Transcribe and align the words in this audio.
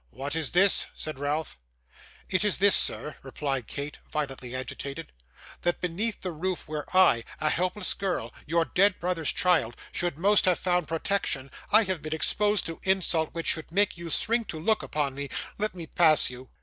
'What 0.09 0.35
is 0.35 0.49
this?' 0.49 0.87
said 0.95 1.19
Ralph. 1.19 1.59
'It 2.27 2.43
is 2.43 2.57
this, 2.57 2.75
sir,' 2.75 3.17
replied 3.21 3.67
Kate, 3.67 3.99
violently 4.11 4.55
agitated: 4.55 5.11
'that 5.61 5.79
beneath 5.79 6.21
the 6.21 6.31
roof 6.31 6.67
where 6.67 6.85
I, 6.97 7.23
a 7.39 7.51
helpless 7.51 7.93
girl, 7.93 8.33
your 8.47 8.65
dead 8.65 8.99
brother's 8.99 9.31
child, 9.31 9.75
should 9.91 10.17
most 10.17 10.45
have 10.45 10.57
found 10.57 10.87
protection, 10.87 11.51
I 11.71 11.83
have 11.83 12.01
been 12.01 12.15
exposed 12.15 12.65
to 12.65 12.79
insult 12.81 13.31
which 13.35 13.45
should 13.45 13.71
make 13.71 13.95
you 13.95 14.09
shrink 14.09 14.47
to 14.47 14.59
look 14.59 14.81
upon 14.81 15.13
me. 15.13 15.29
Let 15.59 15.75
me 15.75 15.85
pass 15.85 16.31
you. 16.31 16.49